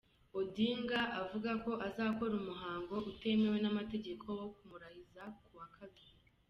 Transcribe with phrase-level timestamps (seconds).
[0.39, 6.13] Odinga avuga ko azakora umuhango utemewe n'amategeko wo kumurahiza ku wa kabiri.